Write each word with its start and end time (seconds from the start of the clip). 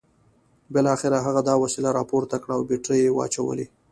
بالاخره 0.73 1.17
هغه 1.25 1.41
دا 1.49 1.55
وسیله 1.63 1.89
راپورته 1.97 2.35
کړه 2.43 2.53
او 2.57 2.61
بیټرۍ 2.69 2.99
یې 3.05 3.13
واچولې 3.17 3.65